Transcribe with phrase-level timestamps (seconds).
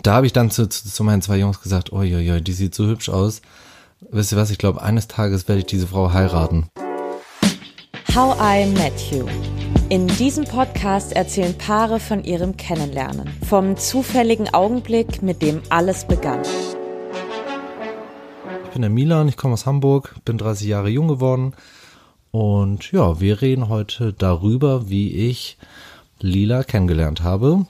[0.00, 2.86] Da habe ich dann zu, zu, zu meinen zwei Jungs gesagt, oi, die sieht so
[2.86, 3.42] hübsch aus.
[4.10, 6.68] Wisst ihr was, ich glaube, eines Tages werde ich diese Frau heiraten.
[8.14, 9.26] How I Met You.
[9.90, 16.40] In diesem Podcast erzählen Paare von ihrem Kennenlernen, vom zufälligen Augenblick, mit dem alles begann.
[18.64, 21.54] Ich bin der Milan, ich komme aus Hamburg, bin 30 Jahre jung geworden
[22.30, 25.58] und ja, wir reden heute darüber, wie ich
[26.18, 27.66] Lila kennengelernt habe.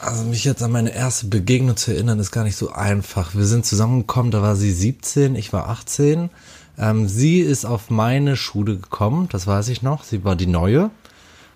[0.00, 3.34] Also mich jetzt an meine erste Begegnung zu erinnern, ist gar nicht so einfach.
[3.34, 6.30] Wir sind zusammengekommen, da war sie 17, ich war 18.
[6.78, 10.04] Ähm, sie ist auf meine Schule gekommen, das weiß ich noch.
[10.04, 10.90] Sie war die neue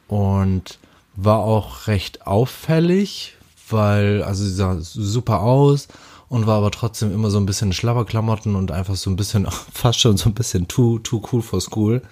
[0.08, 0.78] und
[1.16, 3.34] war auch recht auffällig,
[3.70, 5.88] weil, also sie sah super aus
[6.28, 10.00] und war aber trotzdem immer so ein bisschen Schlabberklamotten und einfach so ein bisschen, fast
[10.00, 12.02] schon so ein bisschen too, too cool for school.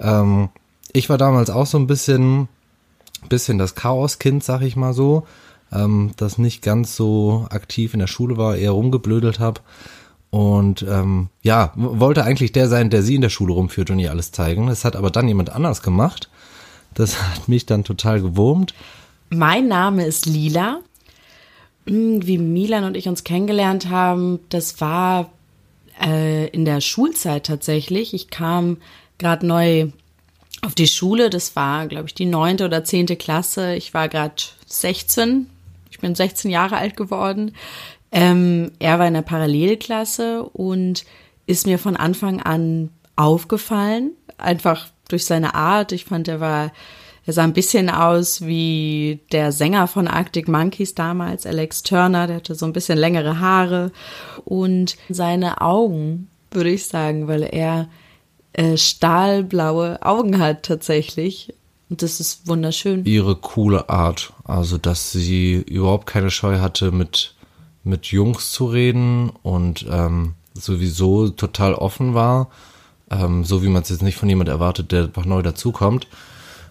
[0.00, 0.48] Ähm,
[0.92, 2.48] ich war damals auch so ein bisschen,
[3.28, 5.24] bisschen das Chaoskind, sag ich mal so
[5.72, 9.60] ähm, das nicht ganz so aktiv in der Schule war, eher rumgeblödelt habe.
[10.30, 14.10] Und ähm, ja, wollte eigentlich der sein, der sie in der Schule rumführt und ihr
[14.10, 14.66] alles zeigen.
[14.66, 16.28] Das hat aber dann jemand anders gemacht.
[16.94, 18.74] Das hat mich dann total gewurmt.
[19.30, 20.80] Mein Name ist Lila.
[21.86, 25.30] Hm, wie Milan und ich uns kennengelernt haben, das war
[26.02, 28.12] äh, in der Schulzeit tatsächlich.
[28.12, 28.78] Ich kam
[29.16, 29.88] gerade neu
[30.62, 31.30] auf die Schule.
[31.30, 33.74] Das war, glaube ich, die neunte oder zehnte Klasse.
[33.74, 34.34] Ich war gerade
[34.66, 35.46] 16,
[35.98, 37.56] ich bin 16 Jahre alt geworden.
[38.12, 41.04] Ähm, er war in der Parallelklasse und
[41.46, 45.90] ist mir von Anfang an aufgefallen, einfach durch seine Art.
[45.90, 46.72] Ich fand, er war,
[47.26, 52.36] er sah ein bisschen aus wie der Sänger von Arctic Monkeys damals, Alex Turner, der
[52.36, 53.90] hatte so ein bisschen längere Haare
[54.44, 57.88] und seine Augen, würde ich sagen, weil er
[58.52, 61.54] äh, stahlblaue Augen hat tatsächlich.
[61.90, 63.04] Und das ist wunderschön.
[63.04, 64.32] Ihre coole Art.
[64.44, 67.34] Also, dass sie überhaupt keine Scheu hatte, mit,
[67.82, 72.48] mit Jungs zu reden und ähm, sowieso total offen war.
[73.10, 76.06] Ähm, so wie man es jetzt nicht von jemand erwartet, der noch neu dazukommt.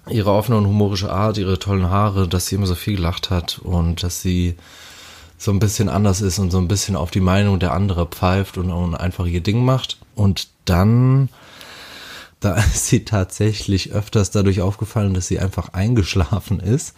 [0.10, 3.60] Ihre offene und humorische Art, ihre tollen Haare, dass sie immer so viel gelacht hat
[3.60, 4.56] und dass sie
[5.38, 8.58] so ein bisschen anders ist und so ein bisschen auf die Meinung der andere pfeift
[8.58, 9.98] und, und einfach ihr Ding macht.
[10.16, 11.30] Und dann
[12.40, 16.96] da ist sie tatsächlich öfters dadurch aufgefallen, dass sie einfach eingeschlafen ist,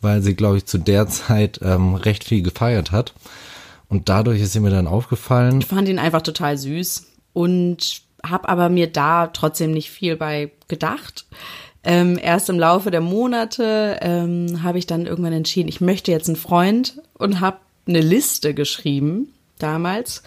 [0.00, 3.14] weil sie, glaube ich, zu der Zeit ähm, recht viel gefeiert hat.
[3.88, 5.60] Und dadurch ist sie mir dann aufgefallen.
[5.60, 10.50] Ich fand ihn einfach total süß und habe aber mir da trotzdem nicht viel bei
[10.68, 11.26] gedacht.
[11.84, 16.28] Ähm, erst im Laufe der Monate ähm, habe ich dann irgendwann entschieden, ich möchte jetzt
[16.28, 20.22] einen Freund und habe eine Liste geschrieben damals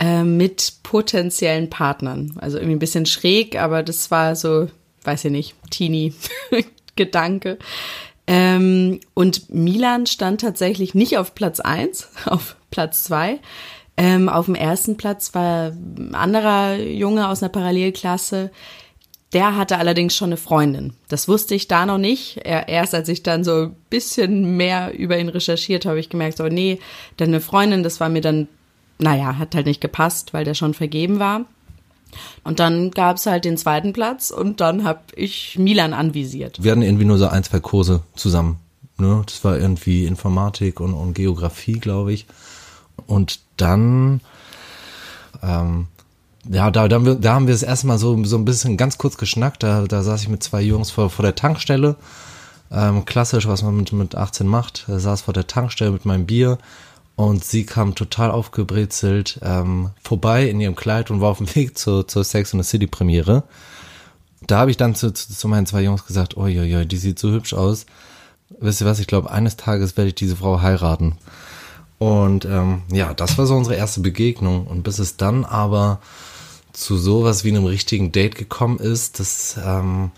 [0.00, 2.36] äh, mit potenziellen Partnern.
[2.40, 4.68] Also irgendwie ein bisschen schräg, aber das war so,
[5.04, 7.58] weiß ich nicht, Teenie-Gedanke.
[8.30, 13.40] Ähm, und Milan stand tatsächlich nicht auf Platz eins, auf Platz zwei.
[13.96, 18.50] Ähm, auf dem ersten Platz war ein anderer Junge aus einer Parallelklasse.
[19.32, 20.92] Der hatte allerdings schon eine Freundin.
[21.08, 22.40] Das wusste ich da noch nicht.
[22.44, 26.48] Erst als ich dann so ein bisschen mehr über ihn recherchiert habe, ich gemerkt, oh
[26.48, 26.80] nee,
[27.18, 28.46] denn eine Freundin, das war mir dann
[28.98, 31.42] naja, hat halt nicht gepasst, weil der schon vergeben war.
[32.42, 36.62] Und dann gab es halt den zweiten Platz und dann habe ich Milan anvisiert.
[36.62, 38.58] Wir hatten irgendwie nur so ein, zwei Kurse zusammen.
[38.98, 39.22] Ne?
[39.26, 42.26] Das war irgendwie Informatik und, und Geografie, glaube ich.
[43.06, 44.20] Und dann,
[45.42, 45.86] ähm,
[46.50, 49.62] ja, da, da, da haben wir es erstmal so, so ein bisschen ganz kurz geschnackt.
[49.62, 51.96] Da, da saß ich mit zwei Jungs vor, vor der Tankstelle.
[52.70, 54.84] Ähm, klassisch, was man mit, mit 18 macht.
[54.88, 56.58] Da saß vor der Tankstelle mit meinem Bier
[57.18, 61.76] und sie kam total aufgebrezelt ähm, vorbei in ihrem Kleid und war auf dem Weg
[61.76, 63.42] zur, zur Sex and the City Premiere.
[64.46, 67.32] Da habe ich dann zu, zu, zu meinen zwei Jungs gesagt, oi, die sieht so
[67.32, 67.86] hübsch aus.
[68.60, 71.18] Wisst ihr was, ich glaube, eines Tages werde ich diese Frau heiraten.
[71.98, 74.68] Und ähm, ja, das war so unsere erste Begegnung.
[74.68, 75.98] Und bis es dann aber
[76.72, 80.10] zu sowas wie einem richtigen Date gekommen ist, das ähm,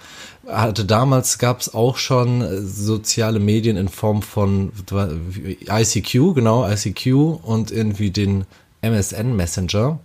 [0.46, 7.06] hatte damals gab es auch schon äh, soziale Medien in Form von ICQ, genau, ICQ
[7.42, 8.44] und irgendwie den
[8.82, 9.98] MSN Messenger.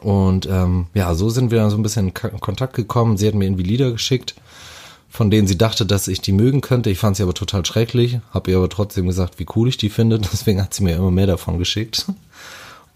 [0.00, 3.16] Und ähm, ja, so sind wir dann so ein bisschen in Kontakt gekommen.
[3.16, 4.34] Sie hat mir irgendwie Lieder geschickt,
[5.10, 6.88] von denen sie dachte, dass ich die mögen könnte.
[6.88, 9.90] Ich fand sie aber total schrecklich, habe ihr aber trotzdem gesagt, wie cool ich die
[9.90, 10.18] finde.
[10.32, 12.06] Deswegen hat sie mir immer mehr davon geschickt.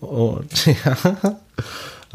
[0.01, 0.97] Und ja.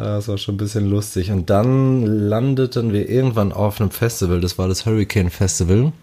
[0.02, 1.30] Das war schon ein bisschen lustig.
[1.30, 4.42] Und dann landeten wir irgendwann auf einem Festival.
[4.42, 5.94] Das war das Hurricane Festival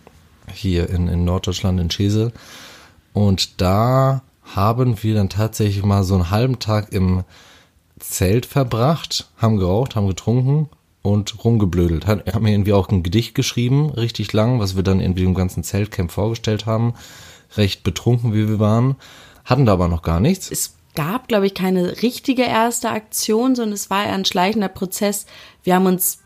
[0.52, 2.32] hier in, in Norddeutschland in Schese.
[3.12, 7.24] Und da haben wir dann tatsächlich mal so einen halben Tag im
[7.98, 10.68] Zelt verbracht, haben geraucht, haben getrunken
[11.02, 12.06] und rumgeblödelt.
[12.06, 16.12] Haben irgendwie auch ein Gedicht geschrieben, richtig lang, was wir dann irgendwie im ganzen Zeltcamp
[16.12, 16.94] vorgestellt haben.
[17.56, 18.94] Recht betrunken, wie wir waren
[19.48, 20.50] hatten da aber noch gar nichts.
[20.50, 25.26] Es gab, glaube ich, keine richtige erste Aktion, sondern es war ein schleichender Prozess.
[25.62, 26.24] Wir haben uns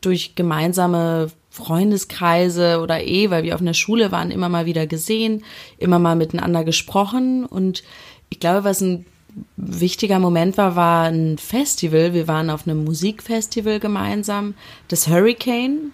[0.00, 5.44] durch gemeinsame Freundeskreise oder eh, weil wir auf einer Schule waren, immer mal wieder gesehen,
[5.78, 7.46] immer mal miteinander gesprochen.
[7.46, 7.84] Und
[8.28, 9.06] ich glaube, was ein
[9.56, 12.12] wichtiger Moment war, war ein Festival.
[12.12, 14.54] Wir waren auf einem Musikfestival gemeinsam,
[14.88, 15.92] das Hurricane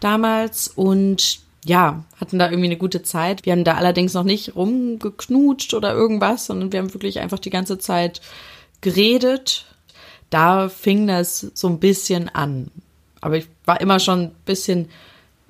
[0.00, 0.68] damals.
[0.68, 3.46] Und ja, hatten da irgendwie eine gute Zeit.
[3.46, 7.50] Wir haben da allerdings noch nicht rumgeknutscht oder irgendwas, sondern wir haben wirklich einfach die
[7.50, 8.20] ganze Zeit
[8.82, 9.64] geredet.
[10.28, 12.70] Da fing das so ein bisschen an.
[13.22, 14.90] Aber ich war immer schon ein bisschen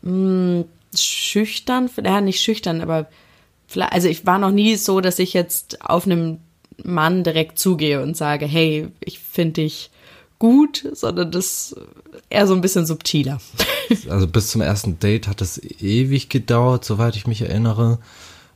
[0.02, 0.64] mh, hm,
[0.96, 3.08] schüchtern, ja, nicht schüchtern, aber
[3.66, 6.38] vielleicht, also ich war noch nie so, dass ich jetzt auf einem
[6.84, 9.90] Mann direkt zugehe und sage, hey, ich finde dich
[10.38, 11.74] gut, sondern das
[12.30, 13.40] eher so ein bisschen subtiler.
[14.08, 17.98] Also bis zum ersten Date hat es ewig gedauert, soweit ich mich erinnere.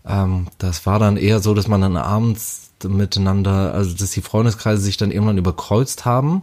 [0.06, 4.82] Ähm, das war dann eher so, dass man dann abends miteinander, also dass die Freundeskreise
[4.82, 6.42] sich dann irgendwann überkreuzt haben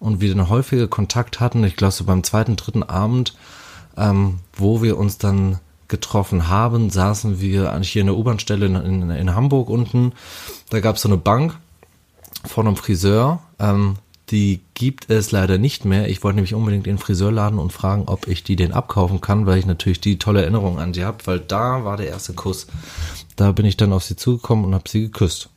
[0.00, 1.64] und wir dann häufiger Kontakt hatten.
[1.64, 3.34] Ich glaube, so beim zweiten, dritten Abend,
[3.96, 8.76] ähm, wo wir uns dann getroffen haben, saßen wir eigentlich hier in der U-Bahn-Stelle in,
[8.76, 10.12] in, in, Hamburg unten.
[10.70, 11.56] Da gab es so eine Bank
[12.44, 13.40] von einem Friseur.
[13.58, 13.96] Ähm,
[14.30, 16.08] die gibt es leider nicht mehr.
[16.08, 19.20] Ich wollte nämlich unbedingt in den Friseur laden und fragen, ob ich die denn abkaufen
[19.20, 22.34] kann, weil ich natürlich die tolle Erinnerung an sie habe, weil da war der erste
[22.34, 22.66] Kuss.
[23.36, 25.48] Da bin ich dann auf sie zugekommen und habe sie geküsst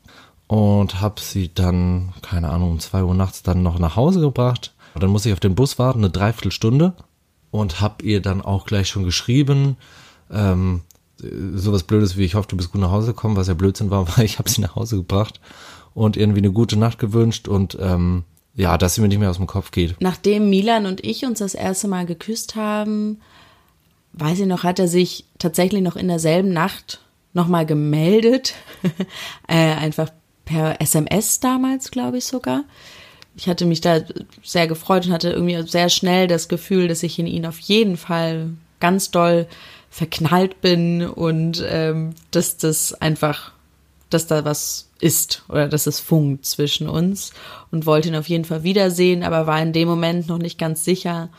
[0.47, 4.73] und habe sie dann, keine Ahnung, um zwei Uhr nachts dann noch nach Hause gebracht.
[4.99, 6.93] Dann muss ich auf den Bus warten, eine Dreiviertelstunde
[7.51, 9.77] und habe ihr dann auch gleich schon geschrieben,
[10.29, 10.81] ähm,
[11.53, 14.07] sowas Blödes wie ich hoffe, du bist gut nach Hause gekommen, was ja Blödsinn war,
[14.17, 15.39] weil ich habe sie nach Hause gebracht
[15.93, 18.23] und irgendwie eine gute Nacht gewünscht und ähm,
[18.55, 19.95] ja, dass sie mir nicht mehr aus dem Kopf geht.
[19.99, 23.21] Nachdem Milan und ich uns das erste Mal geküsst haben,
[24.13, 27.01] weiß ich noch, hat er sich tatsächlich noch in derselben Nacht
[27.33, 28.53] nochmal gemeldet,
[29.47, 30.09] äh, einfach
[30.45, 32.63] per SMS damals, glaube ich sogar.
[33.35, 34.01] Ich hatte mich da
[34.43, 37.95] sehr gefreut und hatte irgendwie sehr schnell das Gefühl, dass ich in ihn auf jeden
[37.95, 38.49] Fall
[38.81, 39.47] ganz doll
[39.89, 43.53] verknallt bin und ähm, dass das einfach,
[44.13, 47.31] dass da was ist oder dass es funkt zwischen uns
[47.71, 50.85] und wollte ihn auf jeden Fall wiedersehen, aber war in dem Moment noch nicht ganz
[50.85, 51.29] sicher,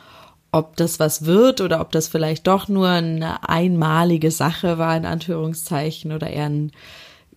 [0.50, 5.06] ob das was wird oder ob das vielleicht doch nur eine einmalige Sache war, in
[5.06, 6.72] Anführungszeichen, oder eher ein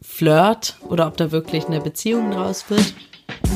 [0.01, 2.93] Flirt oder ob da wirklich eine Beziehung draus wird.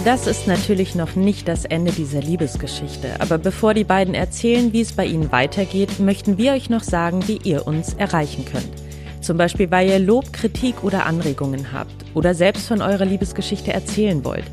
[0.05, 4.81] Das ist natürlich noch nicht das Ende dieser Liebesgeschichte, aber bevor die beiden erzählen, wie
[4.81, 8.88] es bei ihnen weitergeht, möchten wir euch noch sagen, wie ihr uns erreichen könnt.
[9.21, 14.23] Zum Beispiel, weil ihr Lob, Kritik oder Anregungen habt oder selbst von eurer Liebesgeschichte erzählen
[14.23, 14.45] wollt.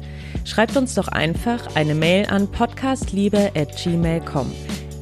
[0.45, 4.53] Schreibt uns doch einfach eine Mail an podcastliebe.gmail.com.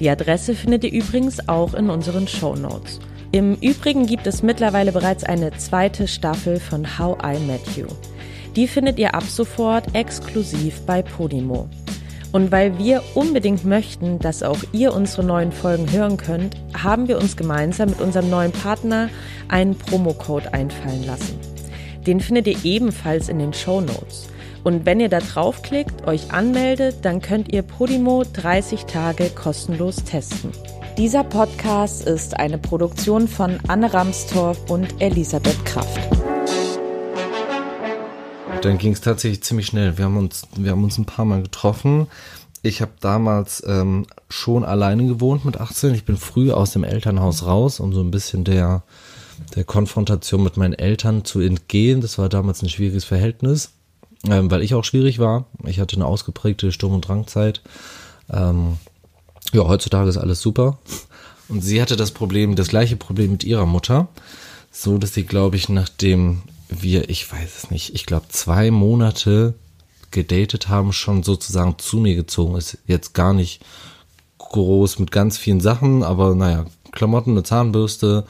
[0.00, 3.00] Die Adresse findet ihr übrigens auch in unseren Show Notes.
[3.32, 7.86] Im Übrigen gibt es mittlerweile bereits eine zweite Staffel von How I Met You.
[8.54, 11.68] Die findet ihr ab sofort exklusiv bei Podimo.
[12.34, 17.18] Und weil wir unbedingt möchten, dass auch ihr unsere neuen Folgen hören könnt, haben wir
[17.20, 19.08] uns gemeinsam mit unserem neuen Partner
[19.46, 21.38] einen Promocode einfallen lassen.
[22.08, 24.26] Den findet ihr ebenfalls in den Show Notes.
[24.64, 30.50] Und wenn ihr da draufklickt, euch anmeldet, dann könnt ihr Podimo 30 Tage kostenlos testen.
[30.98, 36.00] Dieser Podcast ist eine Produktion von Anne Ramstorff und Elisabeth Kraft.
[38.64, 39.98] Dann ging es tatsächlich ziemlich schnell.
[39.98, 42.06] Wir haben uns, wir haben uns ein paar Mal getroffen.
[42.62, 45.94] Ich habe damals ähm, schon alleine gewohnt mit 18.
[45.94, 48.82] Ich bin früh aus dem Elternhaus raus, um so ein bisschen der,
[49.54, 52.00] der Konfrontation mit meinen Eltern zu entgehen.
[52.00, 53.72] Das war damals ein schwieriges Verhältnis,
[54.26, 55.44] ähm, weil ich auch schwierig war.
[55.66, 57.60] Ich hatte eine ausgeprägte Sturm- und Drangzeit.
[58.32, 58.78] Ähm,
[59.52, 60.78] ja, heutzutage ist alles super.
[61.50, 64.08] Und sie hatte das Problem, das gleiche Problem mit ihrer Mutter.
[64.72, 66.40] So, dass sie, glaube ich, nachdem
[66.82, 69.54] wir, ich weiß es nicht, ich glaube, zwei Monate
[70.10, 72.78] gedatet haben, schon sozusagen zu mir gezogen ist.
[72.86, 73.64] Jetzt gar nicht
[74.38, 78.24] groß mit ganz vielen Sachen, aber naja, Klamotten, eine Zahnbürste,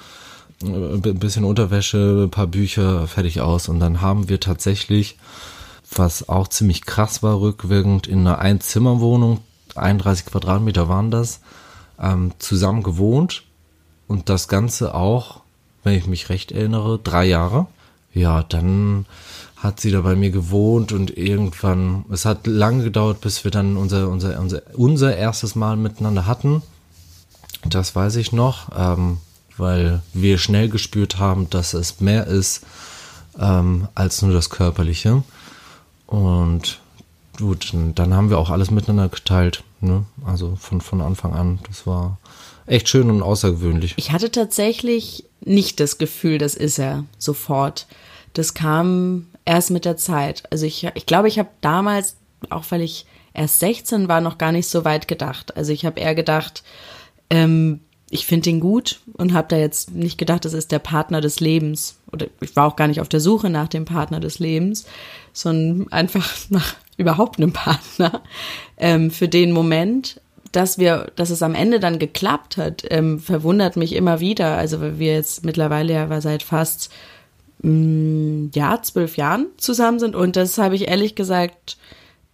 [0.63, 3.69] ein bisschen Unterwäsche, ein paar Bücher, fertig aus.
[3.69, 5.19] Und dann haben wir tatsächlich,
[5.95, 9.41] was auch ziemlich krass war, rückwirkend in einer Einzimmerwohnung
[9.75, 11.41] 31 Quadratmeter waren das,
[12.01, 13.43] ähm, zusammen gewohnt
[14.07, 15.41] und das Ganze auch,
[15.83, 17.67] wenn ich mich recht erinnere, drei Jahre.
[18.15, 19.07] Ja, dann
[19.57, 23.77] hat sie da bei mir gewohnt und irgendwann, es hat lange gedauert, bis wir dann
[23.77, 26.63] unser, unser, unser, unser erstes Mal miteinander hatten.
[27.69, 29.19] Das weiß ich noch, ähm,
[29.57, 32.65] weil wir schnell gespürt haben, dass es mehr ist
[33.39, 35.23] ähm, als nur das Körperliche.
[36.07, 36.81] Und
[37.37, 39.63] gut, dann haben wir auch alles miteinander geteilt.
[39.81, 40.05] Ne?
[40.25, 41.59] Also von, von Anfang an.
[41.69, 42.19] Das war
[42.67, 43.95] echt schön und außergewöhnlich.
[43.97, 47.87] Ich hatte tatsächlich nicht das Gefühl, das ist er sofort.
[48.33, 50.45] das kam erst mit der Zeit.
[50.51, 52.17] Also ich, ich glaube, ich habe damals,
[52.51, 55.57] auch weil ich erst 16 war, noch gar nicht so weit gedacht.
[55.57, 56.63] Also ich habe eher gedacht,
[57.31, 61.21] ähm, ich finde ihn gut und habe da jetzt nicht gedacht, das ist der Partner
[61.21, 61.97] des Lebens.
[62.13, 64.87] Oder ich war auch gar nicht auf der Suche nach dem Partner des Lebens,
[65.33, 68.23] sondern einfach nach überhaupt einem Partner
[68.77, 70.21] ähm, für den Moment.
[70.53, 74.57] Dass wir, dass es am Ende dann geklappt hat, ähm, verwundert mich immer wieder.
[74.57, 76.93] Also weil wir jetzt mittlerweile ja seit fast
[77.63, 81.77] mh, mm, ja zwölf Jahren zusammen sind und das habe ich ehrlich gesagt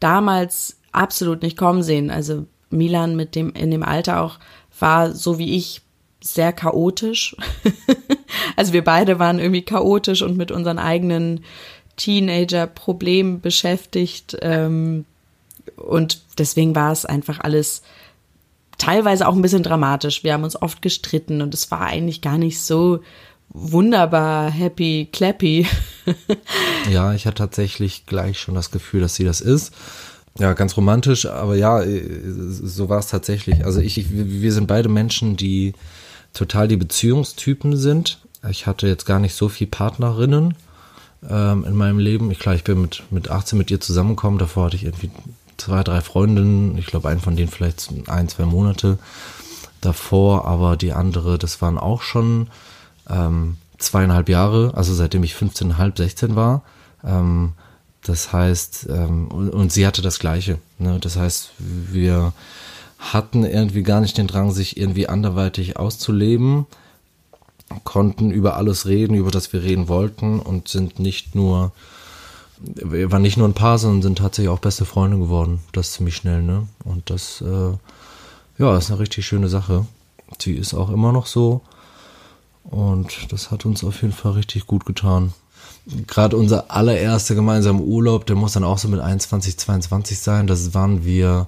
[0.01, 2.11] damals absolut nicht kommen sehen.
[2.11, 4.39] Also Milan mit dem in dem Alter auch
[4.79, 5.83] war so wie ich
[6.23, 7.37] sehr chaotisch.
[8.57, 11.45] also wir beide waren irgendwie chaotisch und mit unseren eigenen
[12.01, 14.37] Teenager-Problemen beschäftigt.
[14.41, 15.05] Ähm,
[15.77, 17.83] und deswegen war es einfach alles
[18.79, 20.25] teilweise auch ein bisschen dramatisch.
[20.25, 23.01] Wir haben uns oft gestritten und es war eigentlich gar nicht so
[23.51, 25.67] wunderbar happy, clappy.
[26.91, 29.75] ja, ich hatte tatsächlich gleich schon das Gefühl, dass sie das ist.
[30.39, 33.65] Ja, ganz romantisch, aber ja, äh, so war es tatsächlich.
[33.65, 35.75] Also ich, wir sind beide Menschen, die
[36.33, 38.21] total die Beziehungstypen sind.
[38.49, 40.55] Ich hatte jetzt gar nicht so viel Partnerinnen
[41.29, 42.31] ähm, in meinem Leben.
[42.31, 44.39] Ich klar, ich bin mit, mit 18 mit ihr zusammengekommen.
[44.39, 45.11] Davor hatte ich irgendwie
[45.57, 46.79] zwei, drei Freundinnen.
[46.79, 48.99] Ich glaube, einen von denen vielleicht ein, zwei Monate
[49.81, 52.49] davor, aber die andere, das waren auch schon
[53.09, 56.63] ähm, zweieinhalb Jahre, also seitdem ich 15,5, 16 war.
[57.05, 57.53] Ähm,
[58.03, 60.59] das heißt, ähm, und, und, sie hatte das Gleiche.
[60.79, 60.99] Ne?
[61.01, 62.33] Das heißt, wir
[62.99, 66.67] hatten irgendwie gar nicht den Drang, sich irgendwie anderweitig auszuleben,
[67.85, 71.73] konnten über alles reden, über das wir reden wollten und sind nicht nur,
[72.59, 75.61] wir waren nicht nur ein Paar, sondern sind tatsächlich auch beste Freunde geworden.
[75.73, 76.67] Das ziemlich schnell, ne?
[76.85, 77.73] Und das, äh,
[78.59, 79.87] ja, ist eine richtig schöne Sache.
[80.41, 81.63] Sie ist auch immer noch so.
[82.65, 85.33] Und das hat uns auf jeden Fall richtig gut getan.
[86.07, 90.47] Gerade unser allererster gemeinsamer Urlaub, der muss dann auch so mit 21, 22 sein.
[90.47, 91.47] Das waren wir,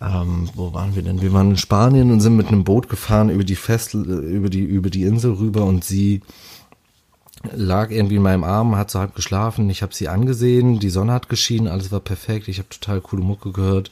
[0.00, 1.20] ähm, wo waren wir denn?
[1.20, 4.60] Wir waren in Spanien und sind mit einem Boot gefahren über die Fest, über die,
[4.60, 6.22] über die Insel rüber und sie
[7.54, 9.70] lag irgendwie in meinem Arm, hat so halb geschlafen.
[9.70, 12.48] Ich habe sie angesehen, die Sonne hat geschienen, alles war perfekt.
[12.48, 13.90] Ich habe total coole Mucke gehört.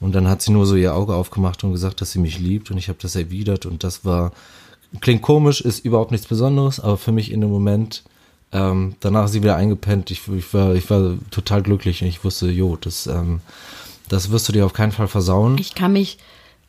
[0.00, 2.70] Und dann hat sie nur so ihr Auge aufgemacht und gesagt, dass sie mich liebt
[2.70, 4.32] und ich habe das erwidert und das war
[5.00, 8.04] klingt komisch, ist überhaupt nichts Besonderes, aber für mich in dem Moment,
[8.52, 10.10] ähm, danach ist sie wieder eingepennt.
[10.10, 13.40] Ich, ich, war, ich war total glücklich und ich wusste, jo, das, ähm,
[14.08, 15.58] das wirst du dir auf keinen Fall versauen.
[15.58, 16.18] Ich kann mich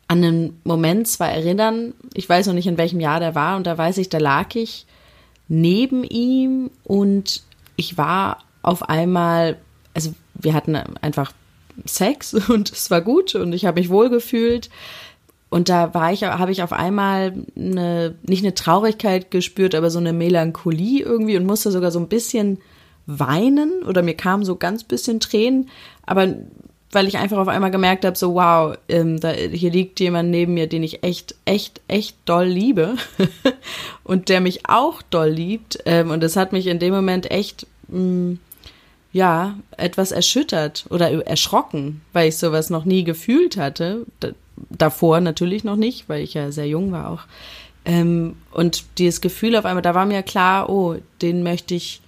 [0.08, 3.66] an einen Moment zwar erinnern, ich weiß noch nicht, in welchem Jahr der war, und
[3.66, 4.86] da weiß ich, da lag ich
[5.48, 7.42] neben ihm und
[7.76, 9.58] ich war auf einmal,
[9.94, 11.32] also wir hatten einfach
[11.84, 14.70] Sex und es war gut und ich habe mich wohlgefühlt.
[15.48, 19.98] Und da war ich, habe ich auf einmal eine, nicht eine Traurigkeit gespürt, aber so
[19.98, 22.58] eine Melancholie irgendwie und musste sogar so ein bisschen
[23.06, 25.70] weinen oder mir kamen so ganz bisschen Tränen,
[26.04, 26.34] aber
[26.92, 30.54] weil ich einfach auf einmal gemerkt habe, so wow, ähm, da, hier liegt jemand neben
[30.54, 32.94] mir, den ich echt, echt, echt doll liebe
[34.04, 35.78] und der mich auch doll liebt.
[35.84, 38.38] Ähm, und das hat mich in dem Moment echt, mh, mm,
[39.12, 44.04] ja, etwas erschüttert oder erschrocken, weil ich sowas noch nie gefühlt hatte
[44.70, 47.22] davor natürlich noch nicht, weil ich ja sehr jung war auch.
[47.84, 52.00] Ähm, und dieses Gefühl auf einmal, da war mir klar, oh, den möchte ich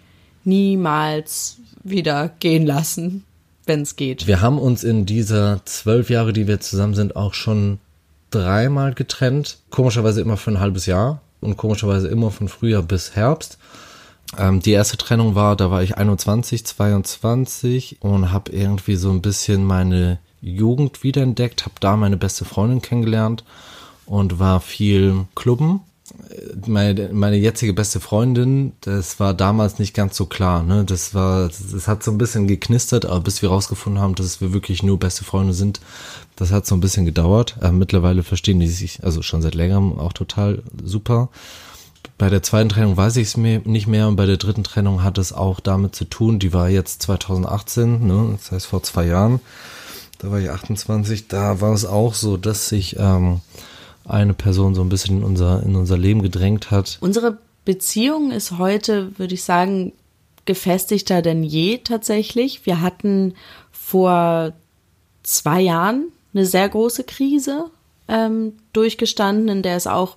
[0.44, 3.25] niemals wieder gehen lassen,
[3.68, 4.26] wenn es geht.
[4.26, 7.78] Wir haben uns in dieser zwölf Jahre, die wir zusammen sind, auch schon
[8.30, 9.58] dreimal getrennt.
[9.70, 13.58] Komischerweise immer für ein halbes Jahr und komischerweise immer von Frühjahr bis Herbst.
[14.37, 19.22] Ähm, die erste Trennung war, da war ich 21, 22 und habe irgendwie so ein
[19.22, 23.44] bisschen meine Jugend wiederentdeckt, habe da meine beste Freundin kennengelernt
[24.06, 25.80] und war viel Clubben.
[26.66, 30.62] Meine, meine jetzige beste Freundin, das war damals nicht ganz so klar.
[30.62, 30.85] Ne?
[30.85, 34.52] Das war, das hat so ein bisschen geknistert, aber bis wir rausgefunden haben, dass wir
[34.52, 35.80] wirklich nur beste Freunde sind,
[36.37, 37.56] das hat so ein bisschen gedauert.
[37.62, 41.30] Äh, mittlerweile verstehen die sich, also schon seit längerem auch total super.
[42.18, 45.02] Bei der zweiten Trennung weiß ich es mir nicht mehr und bei der dritten Trennung
[45.02, 48.37] hat es auch damit zu tun, die war jetzt 2018, ne?
[48.37, 49.40] das heißt vor zwei Jahren
[50.18, 53.40] da war ich 28, da war es auch so, dass sich ähm,
[54.08, 56.98] eine Person so ein bisschen in unser, in unser Leben gedrängt hat.
[57.00, 59.92] Unsere Beziehung ist heute, würde ich sagen,
[60.44, 62.64] gefestigter denn je tatsächlich.
[62.64, 63.34] Wir hatten
[63.70, 64.52] vor
[65.22, 67.66] zwei Jahren eine sehr große Krise
[68.08, 70.16] ähm, durchgestanden, in der es auch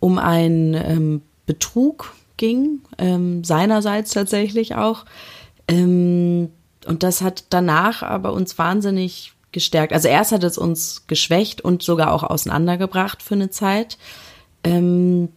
[0.00, 5.04] um einen ähm, Betrug ging, ähm, seinerseits tatsächlich auch.
[5.68, 6.50] Ähm,
[6.86, 9.92] und das hat danach aber uns wahnsinnig gestärkt.
[9.92, 13.98] Also erst hat es uns geschwächt und sogar auch auseinandergebracht für eine Zeit.
[14.64, 15.28] Ähm,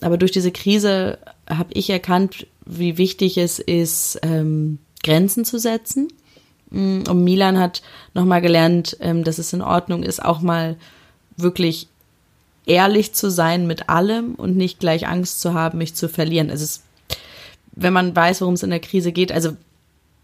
[0.00, 1.18] aber durch diese Krise
[1.48, 6.08] habe ich erkannt, wie wichtig es ist, ähm, Grenzen zu setzen.
[6.70, 7.82] Mm, und Milan hat
[8.14, 10.76] nochmal gelernt, ähm, dass es in Ordnung ist, auch mal
[11.36, 11.88] wirklich
[12.66, 16.50] ehrlich zu sein mit allem und nicht gleich Angst zu haben, mich zu verlieren.
[16.50, 16.82] Also es,
[17.72, 19.56] wenn man weiß, worum es in der Krise geht, also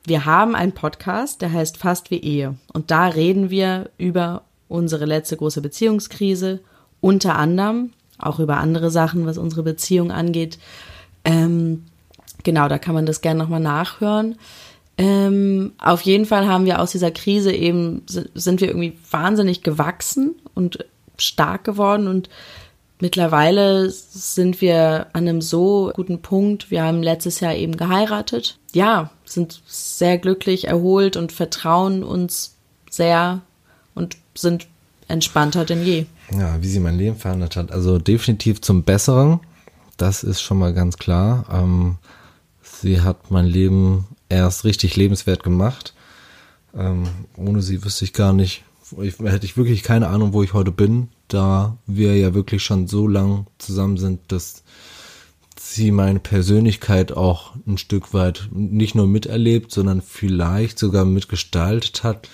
[0.05, 2.57] wir haben einen Podcast, der heißt Fast wie Ehe.
[2.73, 6.61] Und da reden wir über unsere letzte große Beziehungskrise,
[7.01, 10.59] unter anderem auch über andere Sachen, was unsere Beziehung angeht.
[11.25, 11.85] Ähm,
[12.43, 14.37] genau, da kann man das gerne nochmal nachhören.
[14.99, 20.35] Ähm, auf jeden Fall haben wir aus dieser Krise eben, sind wir irgendwie wahnsinnig gewachsen
[20.55, 20.85] und
[21.19, 22.29] stark geworden und
[23.01, 26.71] mittlerweile sind wir an einem so guten Punkt.
[26.71, 28.59] Wir haben letztes Jahr eben geheiratet.
[28.73, 32.57] Ja, sind sehr glücklich, erholt und vertrauen uns
[32.91, 33.43] sehr
[33.95, 34.67] und sind
[35.09, 36.07] entspannter denn je.
[36.31, 37.71] Ja, wie sie mein Leben verändert hat.
[37.71, 39.41] Also definitiv zum Besseren.
[39.97, 41.45] Das ist schon mal ganz klar.
[41.51, 41.97] Ähm,
[42.63, 45.95] sie hat mein Leben erst richtig lebenswert gemacht.
[46.75, 47.05] Ähm,
[47.37, 48.65] ohne sie wüsste ich gar nicht,
[49.01, 52.89] ich, hätte ich wirklich keine Ahnung, wo ich heute bin, da wir ja wirklich schon
[52.89, 54.63] so lang zusammen sind, dass
[55.75, 62.29] sie meine Persönlichkeit auch ein Stück weit nicht nur miterlebt, sondern vielleicht sogar mitgestaltet hat.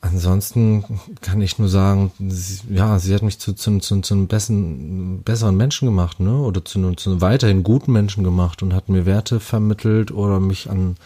[0.00, 0.84] Ansonsten
[1.22, 5.22] kann ich nur sagen, sie, ja, sie hat mich zu, zu, zu, zu einem besseren,
[5.22, 6.38] besseren Menschen gemacht, ne?
[6.38, 10.70] Oder zu, zu einem weiterhin guten Menschen gemacht und hat mir Werte vermittelt oder mich
[10.70, 10.96] an,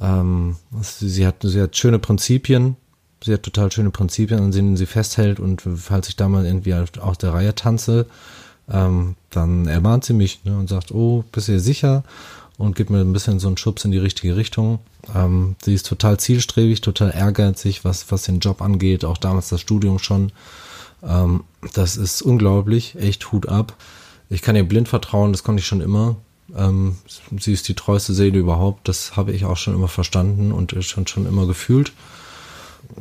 [0.00, 2.74] ähm, sie hat, sie hat schöne Prinzipien,
[3.22, 6.74] sie hat total schöne Prinzipien, an denen sie festhält und falls ich da mal irgendwie
[6.74, 8.06] aus der Reihe tanze,
[8.70, 12.04] ähm, dann ermahnt sie mich ne, und sagt, oh, bist du sicher?
[12.56, 14.78] Und gibt mir ein bisschen so einen Schubs in die richtige Richtung.
[15.14, 19.60] Ähm, sie ist total zielstrebig, total ehrgeizig, was, was den Job angeht, auch damals das
[19.60, 20.30] Studium schon.
[21.02, 21.42] Ähm,
[21.72, 23.76] das ist unglaublich, echt Hut ab.
[24.30, 26.16] Ich kann ihr blind vertrauen, das konnte ich schon immer.
[26.56, 26.96] Ähm,
[27.38, 31.06] sie ist die treueste Seele überhaupt, das habe ich auch schon immer verstanden und schon,
[31.06, 31.92] schon immer gefühlt.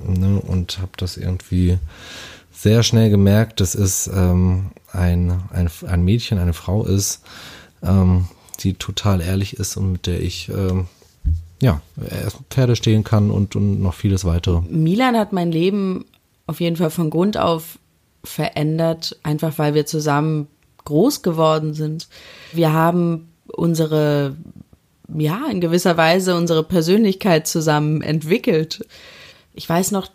[0.05, 1.78] Ne, und habe das irgendwie
[2.54, 7.24] sehr schnell gemerkt, dass es ähm, ein, ein, ein Mädchen, eine Frau ist,
[7.82, 8.28] ähm,
[8.60, 10.88] die total ehrlich ist und mit der ich ähm,
[11.62, 11.82] ja,
[12.50, 14.62] Pferde stehen kann und, und noch vieles weitere.
[14.62, 16.06] Milan hat mein Leben
[16.46, 17.80] auf jeden Fall von Grund auf
[18.24, 20.48] verändert, einfach weil wir zusammen
[20.86, 22.08] groß geworden sind.
[22.52, 24.36] Wir haben unsere,
[25.16, 28.86] ja, in gewisser Weise unsere Persönlichkeit zusammen entwickelt.
[29.54, 30.08] Ich weiß noch,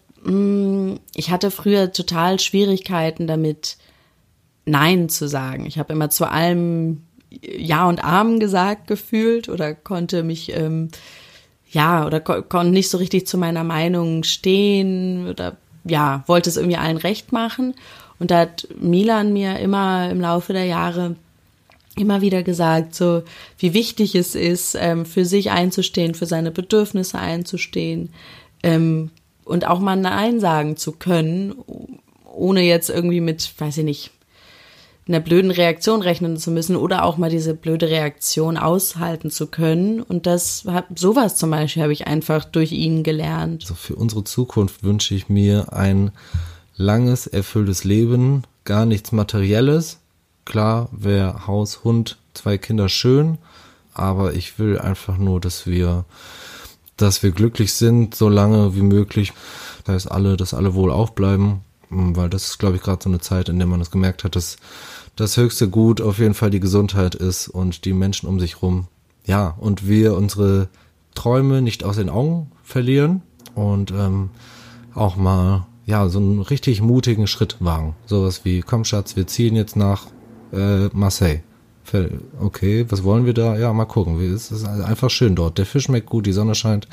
[1.14, 3.76] ich hatte früher total Schwierigkeiten damit,
[4.64, 5.64] Nein zu sagen.
[5.66, 10.90] Ich habe immer zu allem Ja und Amen gesagt gefühlt oder konnte mich ähm,
[11.70, 16.56] ja, oder ko konnte nicht so richtig zu meiner Meinung stehen oder ja, wollte es
[16.56, 17.74] irgendwie allen recht machen.
[18.18, 21.16] Und da hat Milan mir immer im Laufe der Jahre
[21.96, 23.22] immer wieder gesagt, so
[23.58, 28.10] wie wichtig es ist, ähm, für sich einzustehen, für seine Bedürfnisse einzustehen
[28.62, 29.10] ähm,
[29.48, 31.54] und auch mal Nein sagen zu können,
[32.24, 34.10] ohne jetzt irgendwie mit, weiß ich nicht,
[35.08, 40.02] einer blöden Reaktion rechnen zu müssen oder auch mal diese blöde Reaktion aushalten zu können.
[40.02, 43.62] Und das sowas zum Beispiel habe ich einfach durch ihn gelernt.
[43.62, 46.10] Also für unsere Zukunft wünsche ich mir ein
[46.76, 49.98] langes, erfülltes Leben, gar nichts Materielles.
[50.44, 53.38] Klar, wäre Haus, Hund, zwei Kinder schön,
[53.94, 56.04] aber ich will einfach nur, dass wir,
[56.98, 59.32] dass wir glücklich sind, so lange wie möglich.
[59.84, 63.20] Da ist alle, dass alle wohl aufbleiben, weil das ist, glaube ich, gerade so eine
[63.20, 64.56] Zeit, in der man es das gemerkt hat, dass
[65.16, 68.86] das höchste Gut auf jeden Fall die Gesundheit ist und die Menschen um sich rum.
[69.24, 70.68] Ja, und wir unsere
[71.14, 73.22] Träume nicht aus den Augen verlieren
[73.54, 74.30] und ähm,
[74.94, 77.96] auch mal ja so einen richtig mutigen Schritt wagen.
[78.06, 80.06] Sowas wie, komm Schatz, wir ziehen jetzt nach
[80.52, 81.40] äh, Marseille.
[82.40, 83.56] Okay, was wollen wir da?
[83.56, 84.20] Ja, mal gucken.
[84.34, 85.58] Es ist einfach schön dort.
[85.58, 86.88] Der Fisch schmeckt gut, die Sonne scheint.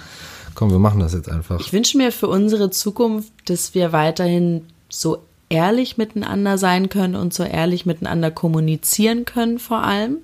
[0.54, 1.60] Komm, wir machen das jetzt einfach.
[1.60, 7.34] Ich wünsche mir für unsere Zukunft, dass wir weiterhin so ehrlich miteinander sein können und
[7.34, 10.18] so ehrlich miteinander kommunizieren können vor allem.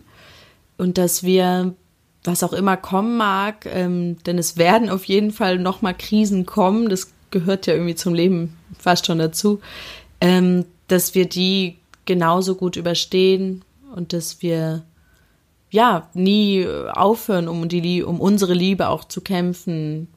[0.77, 1.73] Und dass wir,
[2.23, 6.89] was auch immer kommen mag, ähm, denn es werden auf jeden Fall nochmal Krisen kommen,
[6.89, 9.59] das gehört ja irgendwie zum Leben fast schon dazu,
[10.21, 13.63] ähm, dass wir die genauso gut überstehen
[13.95, 14.83] und dass wir
[15.69, 20.07] ja nie aufhören, um die um unsere Liebe auch zu kämpfen,